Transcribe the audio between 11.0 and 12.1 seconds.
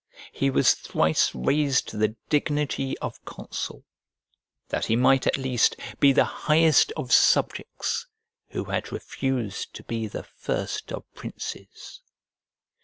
princes.